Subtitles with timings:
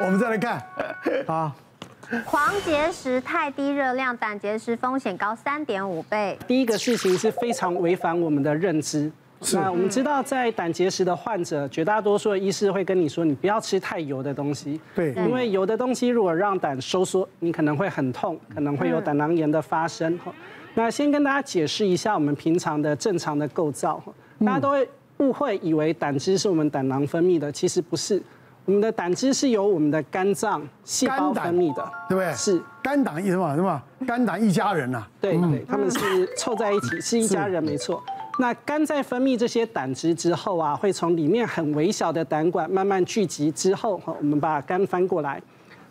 [0.00, 0.64] 我们再来看，
[1.26, 1.52] 好。
[2.24, 6.36] 狂结石太低热量，胆结石风险高三点五倍。
[6.48, 9.12] 第一个事情是非常违反我们的认知。
[9.52, 14.80] 那我们知道，在胆结石的患者，绝大多数的医师会跟你说，你不要吃太油的东西。
[14.94, 15.12] 对。
[15.14, 20.18] 因为油的东西如果让胆收缩，你可能会很痛，可能会有胆囊炎的发生。
[20.74, 24.02] 那先跟大家解释一下我们平常的正常的构造。
[24.44, 24.88] 大家都会
[25.18, 28.20] 误会以为胆汁是我们胆囊分泌的，其实不是。
[28.70, 32.32] 我们的胆汁是由我们的肝脏细胞分泌的，对不对？
[32.34, 33.82] 是肝胆一什么什么？
[34.06, 35.04] 肝胆一家人呐。
[35.20, 38.00] 对对，他们是凑在一起， 是一家人，没错。
[38.38, 45.42] 那肝在分泌这些胆汁之后啊，会从里面很微小的胆管慢慢聚集之后，我们把肝翻过来，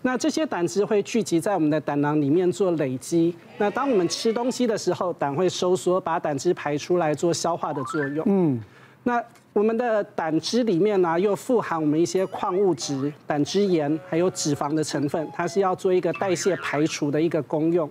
[0.04, 3.36] 那这些胆汁会聚集在我们的胆囊里面做累积。
[3.58, 8.24] 那当我们吃东西的时候，胆会收缩，把胆汁排出来做消化的作用。
[8.30, 8.58] 嗯，
[9.04, 9.22] 那。
[9.52, 17.90] 我们的胆汁里面呢，又富含我们一些矿物质、胆汁盐，还有脂肪的成分，它是要做一个代谢排除的一个功用。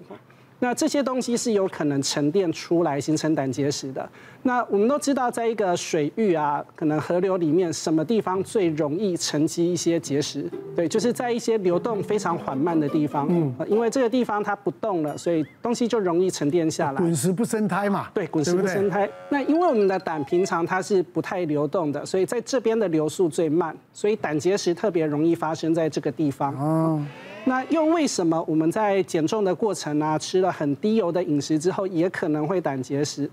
[0.61, 4.09] 那这些东西是有可能沉淀出来形成胆结石的。
[4.43, 10.49] 那我们都知道，在一个水域啊，可能河流里面，什么地方最容易沉积一些结石？
[10.75, 13.27] 对，就是在一些流动非常缓慢的地方。
[13.31, 16.99] 嗯，因为这个地方它不动了，所以东西就容易沉淀下来。
[16.99, 18.09] 滚石不生苔嘛。
[18.15, 19.09] 对，滚石不生苔。
[19.29, 26.55] 那因为我们的胆平常它是不太流动的，所以在这边的流速最慢，所以胆结石特别容易发生在这个地方。
[26.57, 27.05] 哦。
[27.49, 33.29] 那又为什么我们在减重的过程啊，吃了很低油的饮食之后，也可能会胆结石？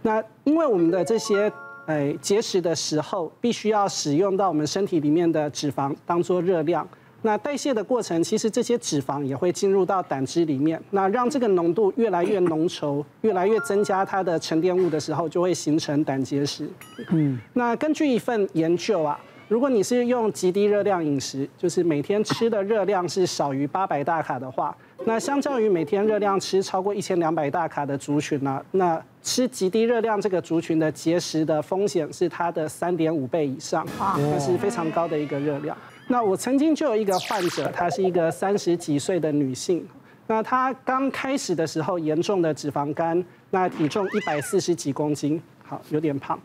[0.00, 1.52] 那因为我们的这些
[1.84, 6.88] 诶结石的时候，必须要使用到我们身体里面的脂肪当做热量。
[7.20, 16.66] 那代谢的过程，其实这些脂肪也会进入到胆汁里面，那让这个浓度越来越浓稠，越来越增加它的沉淀物的时候，就会形成胆结石。
[17.10, 19.20] 嗯，那根据一份研究啊。
[19.48, 35.74] 如果你是用极低热量饮食，就是每天吃的热量是少于八百大卡的话，那相较于每天热量吃超过一千两百大卡的族群呢，那吃极低热量这个族群的节食的风险是它的三点五倍以上，那是非常高的一个热量。
[36.08, 39.86] 那我曾经就有一个患者，她是一个三十几岁的女性，
[40.26, 46.38] 那她刚开始的时候严重的脂肪肝，那体重一百四十几公斤，好，有点胖。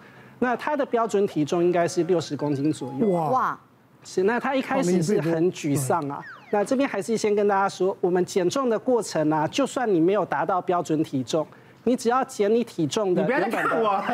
[0.44, 3.08] 那他的标准体重应该是六十公斤左右。
[3.08, 3.58] 哇，
[4.04, 4.24] 是。
[4.24, 6.20] 那他一开始是很沮丧啊。
[6.52, 11.48] 那这边还是先跟大家说，我们减重的过程啊，就算你没有达到标准体重，
[11.86, 13.22] 你只要减你体重的。
[13.22, 14.04] 你不要看我。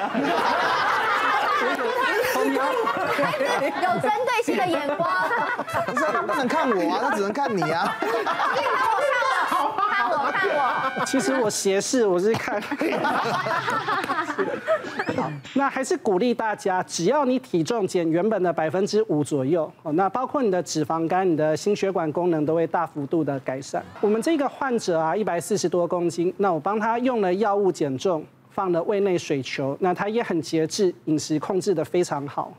[3.82, 5.10] 有针对性的眼光。
[5.88, 7.98] 不是，他不能看我啊，他只能看你啊。
[10.40, 12.62] 看我，其实我斜视，我是看。
[15.18, 23.84] 好，那还是鼓励大家，只要你体重减原本的百分之五左右，哦，那包括你的脂肪肝、你的心血管功能都会大幅度的改善。
[24.00, 32.54] 我们这个患者啊，一百四十多公斤，那我帮他用了药物减重，放了胃内水球，那他也很节制，饮食控制的非常好。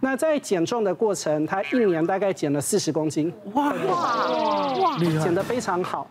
[0.00, 6.06] 那在减重的过程，他一年大概减了四十公斤，哇哇，减的非常好。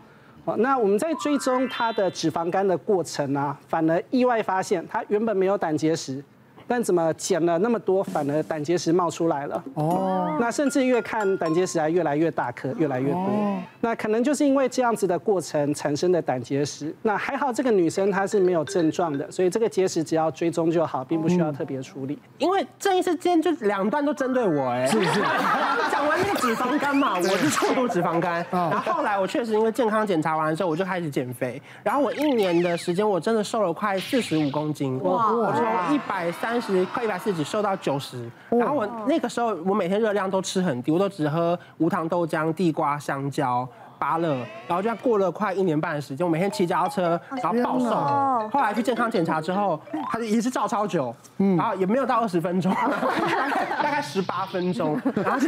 [0.58, 6.22] 那我们在追踪他的脂肪肝的过程啊，反而意外发现他原本没有胆结石。
[6.68, 9.62] 但怎么减了那么多，反而胆结石冒出来了？
[9.74, 13.58] 哦，那甚至越看胆结石还越来越大颗，越来越多。
[13.80, 16.92] 那可能就是因为这样子的过程产生的胆结石。
[17.02, 22.18] 那还好，这个女生她是没有症状的，所以这个结石只要追踪就好，并不需要特别处理。
[22.38, 25.20] 因为郑医师今天就两段都针对我，哎，是不是？
[25.92, 28.44] 讲完那个脂肪肝嘛，我是重度脂肪肝。
[28.50, 31.62] 然后后来我确实因为健康检查完之后，我就开始减肥。
[31.84, 35.00] 然后我一年的时间，我真的瘦了快四十五公斤。
[35.04, 35.30] 哇！
[35.30, 36.55] 我从一百三。
[36.56, 38.26] 当时快一百四十，瘦到九十。
[38.48, 43.68] 然后我那个时候，我每天热量都吃很低，我都只喝无糖豆浆、地瓜、香蕉、
[43.98, 44.34] 芭乐。
[44.66, 48.48] 然后这样过了快一年半的时间，我每天骑脚踏车，然后暴瘦。
[48.48, 49.78] 后来去健康检查之后，
[50.10, 54.98] 他就也是照超久，嗯然后也没有到二十分钟，大概十八分钟。
[55.14, 55.46] 然后就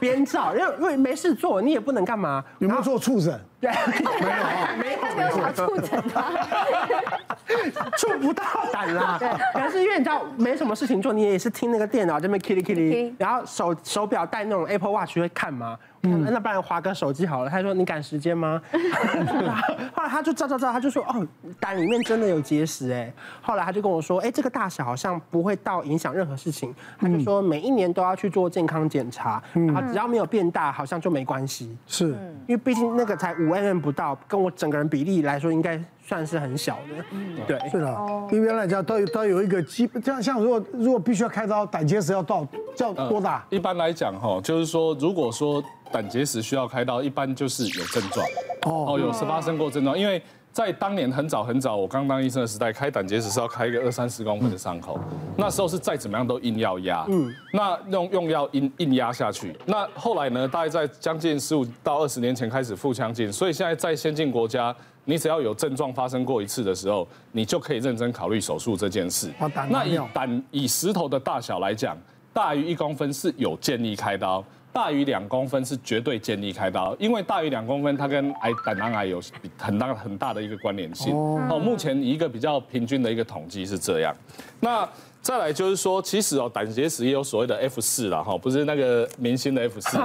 [0.00, 2.42] 边照，因为因为没事做，你也不能干嘛。
[2.60, 3.38] 有没有做触诊？
[3.60, 4.10] 对，没有，
[4.80, 6.02] 没有，没有触诊
[7.96, 8.42] 触不到
[8.72, 9.18] 胆啦，
[9.54, 15.78] 可是因为你知道没什么事情做，你也是听那个电脑这边 kitty kitty，然后手手表戴那种 Apple Watch 会看吗？
[16.02, 17.50] 嗯，那不然滑个手机好了。
[17.50, 18.62] 他说你赶时间吗？
[19.92, 21.26] 后来他就照照照，他就说哦，
[21.58, 23.12] 胆里面真的有结石哎。
[23.42, 26.72] 后来他就跟我说，哎，这个大小好像不会到影响任何事情。
[27.00, 31.76] 他就说每一年都要去做健康检查，然后只要没有变大，好像就没关系。
[31.88, 32.10] 是，
[32.46, 35.82] 因为毕竟那个才五 mm 不到，跟我整个人比例来说应该。
[36.08, 37.04] 算是很小的。
[37.46, 37.94] 对，是的，
[38.32, 43.44] 一般来讲都都有一个基本，像像如果如果必须要开刀，胆结石要到叫多大？
[43.50, 45.62] 一般来讲哈，就是说如果说
[45.92, 48.26] 胆结石需要开刀，一般就是有症状，
[48.64, 50.22] 哦，有是发生过症状，因为。
[50.50, 54.98] 在当年很早很早，我刚当医生的时代，开胆结石是要开一个二三十公分的伤口，
[55.36, 59.54] 那时候是再怎么样都硬要压，嗯，那用用药硬硬压下去。
[59.66, 64.74] 那后来呢，大概在将近十五到二十年前开始腹腔镜，所以现在在先进国家，
[65.08, 69.32] 你只要有症状发生过一次的时候，你就可以认真考虑手术这件事。
[69.70, 71.96] 那以胆以石头的大小来讲，
[72.30, 74.44] 大于一公分是有建议开刀。
[74.70, 79.20] 大于两公分是绝对建议开刀，因为大于两公分，它跟癌胆囊癌有
[79.56, 81.16] 很大很大的一个关联性。
[81.16, 84.14] 哦，目前一个比较平均的一个统计是这样。
[84.60, 84.86] 那
[85.20, 89.98] 再来就是说，其实哦，胆结石也有所谓的 F 四啦，哈，不是那个明星的 F 四。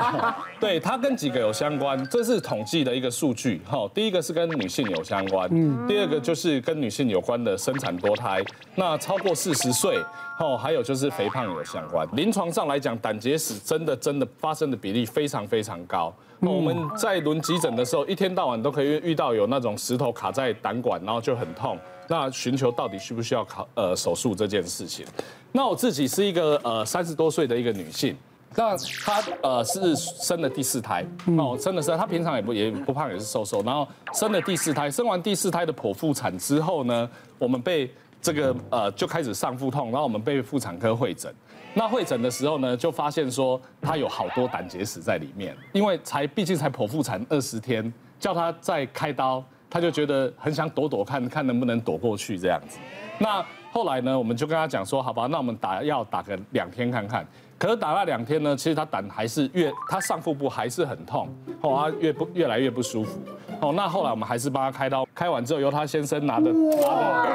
[0.58, 3.60] 对，它跟几个有相关，这是统计的一个数据。
[3.68, 5.48] 哈，第一个是跟女性有相关，
[5.86, 8.42] 第二个就是跟女性有关的生产多胎，
[8.74, 10.02] 那超过四十岁。
[10.38, 12.08] 哦，还有就是肥胖有相关。
[12.14, 16.12] 临床上来讲，胆结石真的真的发生的比例非常非常高。
[16.40, 21.78] 我们在轮急诊的时候，一天到晚都可以遇到有那种石头卡在胆管，然后就很痛。
[22.12, 25.06] 那寻求到底需不需要考呃手术这件事情。
[25.50, 28.14] 那我自己是一个呃三十多岁的一个女性，
[28.54, 31.02] 那她呃是生了第四胎
[31.38, 37.90] 哦，生的是她平常也不也不胖，也是瘦瘦，然后生了第四胎，生完第四胎的剖腹产之后呢，我们被。
[38.24, 41.34] 这个呃就开始上腹痛，然后我们被妇产科会诊。
[41.74, 52.78] 那会诊的时候呢，就发现说她有好多胆结石在里面，因为才毕竟才剖腹产二十天，叫她再开刀，他就觉得很想躲躲看看能不能躲过去这样子。
[53.18, 53.42] 那
[53.72, 57.26] 后来呢，我们就跟他讲说，好吧，那我们打药打个两天看看。
[57.56, 61.26] 可是打了两天呢，其实他胆还是越他上腹部还是很痛，
[61.62, 63.18] 哦，他越不越来越不舒服。
[63.62, 67.32] 哦，那后来我们还是帮他开刀，开完之后由他先生拿着拿着。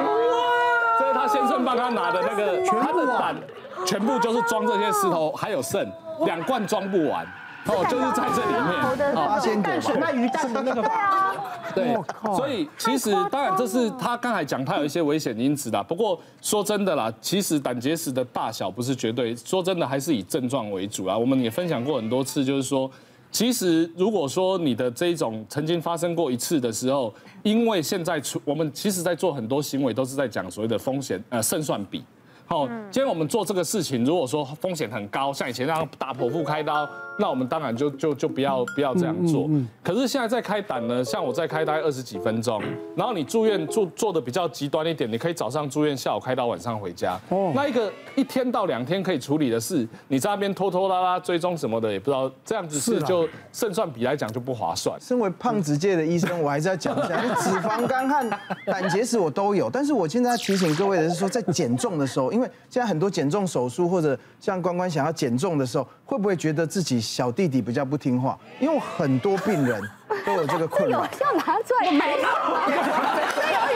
[0.99, 3.35] 这是他先生帮他拿的那个，他的胆
[3.83, 5.91] 全部就是装这些石头，还有肾，
[6.25, 7.25] 两罐装不完，
[7.67, 9.15] 哦，就是在这里面。
[9.15, 11.35] 八仙果，那鱼蛋的那个吧。
[11.75, 11.95] 对，
[12.35, 21.17] 所以其实当然这是他刚才讲他有一些危险因子啦，不过说真的啦，其实胆结石的大小不是绝对，说真的还是以症状为主啊。
[21.17, 22.89] 我们也分享过很多次，就是说。
[23.29, 32.01] 其实，如果说你的这一种曾经发生过一次的时候，因为现在出我们其实在做很多行为，都是在讲所谓的风险呃胜算比。
[32.45, 36.87] 好，今天我们做这个事情，如果说风险很高，像以前那样大剖腹开刀，
[37.19, 39.49] 那我们当然就就就不要不要这样做。
[39.83, 42.61] 可是现在在开胆呢，像我在开大概二十几分钟，
[42.95, 47.19] 然后你住院做做的比较极端一点，你可以早上住院，下午开到，晚上回家。
[47.29, 54.99] 哦，那一个一天到两天可以处理的事，你在那边拖拖拉拉追踪什么的，也不知道这样子是就胜算比来讲就不划算。
[55.01, 62.27] 身为胖子界的医生，我还是要讲一下， 脂肪肝和胆结石我都有，但是我现在要提醒各位的是说，在减重的时候。
[62.31, 68.37] 因为现在很多减重手术，或者像关关想要减重的时候，会不会觉得自己小弟弟比较不听话？
[68.59, 69.81] 因为很多病人
[70.25, 70.99] 都有这个困扰。
[70.99, 72.17] 有要拿出来没有？
[72.17, 72.25] 有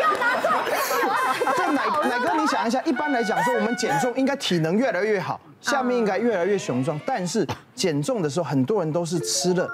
[0.02, 1.56] 要拿出来。
[1.56, 7.00] 这奶奶哥，你想一下，一般来讲说，我们减重应该体能越来越好，下面应该越来越雄壮。
[7.06, 9.68] 但是减重的时候，很多人都是吃了。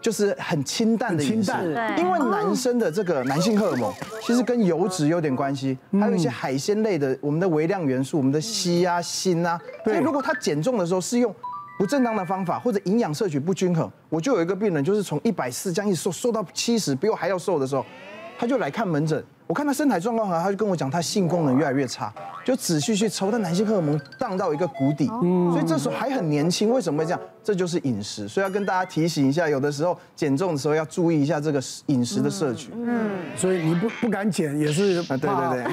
[0.00, 1.52] 就是很清淡的饮食，
[1.96, 9.56] 因为男生的这个男性荷尔蒙其实跟油脂有点关系，还有一些海鲜类的，我们的微量元素，我们的硒啊、锌啊。
[9.84, 11.32] 所以如果他减重的时候是用
[11.78, 17.84] 不正当的方法，或者营养摄取不均衡，我就有一个病人，就是从一百四将近瘦瘦到七十，比我还要瘦的时候，
[18.38, 19.24] 他就来看门诊。
[19.48, 22.10] 我看他身材状况好，他就跟我讲，他性功能越来越差，
[22.42, 27.20] 就仔细去抽，他男性荷尔蒙荡到一个谷底，所以这时候还很年轻，为什么会这样？
[27.44, 32.70] 这就是饮食，所以要跟大家提醒一下，有的时候减重的时候要注意一下这个饮食的摄取。
[32.72, 35.66] 嗯，所以你不不敢减也是啊，对对对。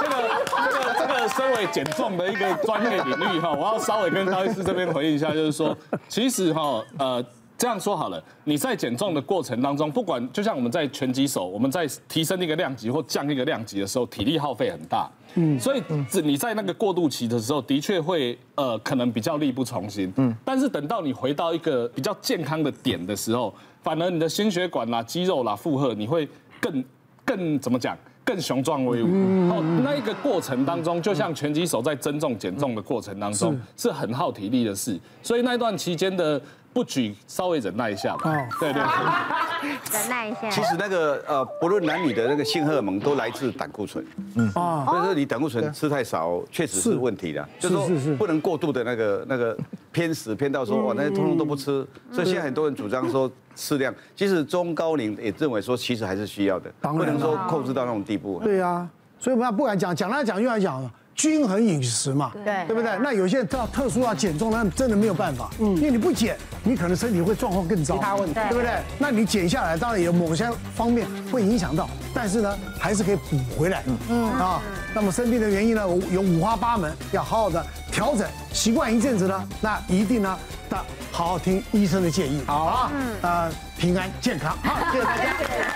[0.00, 0.14] 这个
[0.50, 5.76] 这个这个身为减重的一个专业领域哈，我要稍微跟高医师这边回应一下，就是说，
[6.08, 7.24] 其实哈呃。
[7.58, 15.82] 这样说好了，你在减重的过程当中，不管就像我们在拳击手，我们在提升一个量级或降一个量级的时候，体力耗费很大，嗯，所以
[16.22, 26.28] 你在那个过渡期的时候，的确会呃可能比较力不从心，嗯，但是等到你回到一个比较健康的点的时候，反而你的心血管啦、肌肉啦负荷，你会
[26.60, 26.84] 更
[27.24, 27.96] 更怎么讲？
[28.26, 29.06] 更雄壮威武。
[29.06, 36.38] 哦，那一个过程当中，就像拳击手在增重减重的过程当中，是很耗体力的事，所以那段期间的。
[36.76, 38.30] 不举稍微忍耐一下吧。
[38.30, 38.82] 哦，对对。
[39.98, 40.50] 忍耐一下。
[40.50, 44.04] 其实那个呃，不论男女的那个性荷尔蒙都来自胆固醇。
[44.34, 44.84] 嗯啊。
[44.84, 47.48] 所以说你胆固醇吃太少，确实是问题的。
[47.58, 48.14] 就是是。
[48.16, 49.56] 不能过度的那个那个
[49.96, 53.94] 偏食偏到说哇那些通通都不吃，所以现在很多人主张说适量。
[54.14, 58.38] 即使中高龄也认为说其实还是需要的，不能说控制到那种地步。
[58.44, 58.86] 对呀，
[59.18, 60.82] 所以我们要不敢讲，讲来讲又来讲。
[61.16, 62.66] 均衡饮食嘛，对。
[62.66, 62.96] 对不对？
[63.00, 68.70] 那有些人特特殊要减重，那真的没有办法，嗯，因为你不减，你可能身体会状况更糟，其他问题，对不对？
[68.98, 74.30] 那你减下来，当然有某些方面会影响到，但是呢，还是可以补回来，嗯。
[74.34, 74.60] 啊。
[74.94, 80.38] 那么生病的原因呢，有五花八门，要好好的调整习惯一阵子呢，那一定呢，
[80.70, 80.78] 那
[81.12, 85.75] 好好听医生的建议，好啊，呃，平安健康，好，谢谢大家。